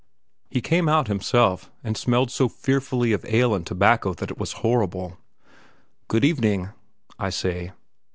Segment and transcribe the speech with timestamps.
[0.49, 4.51] He came out himself, and smelt so fearfully of ale and tobacco that it was
[4.65, 5.19] horrible.
[6.07, 6.69] "Good evening!"
[7.19, 7.73] I say.